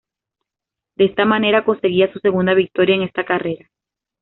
De 0.95 1.05
esta 1.05 1.25
manera, 1.25 1.63
conseguía 1.63 2.11
su 2.11 2.17
segunda 2.17 2.55
victoria 2.55 2.95
en 2.95 3.03
esta 3.03 3.23
carrera. 3.23 3.69